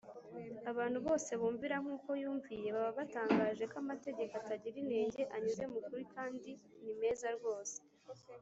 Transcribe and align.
abantu 0.71 0.97
bose 1.07 1.31
bumvira 1.41 1.75
nk’uko 1.83 2.09
yumviye 2.21 2.67
baba 2.75 2.91
batangaje 2.99 3.63
ko 3.71 3.75
amategeko 3.83 4.33
“atagira 4.41 4.75
inenge, 4.83 5.21
anyuze 5.35 5.63
mu 5.71 5.79
kuri 5.87 6.03
kandi 6.15 6.51
ni 6.83 6.93
meza 7.01 7.27
rwose 7.37 7.77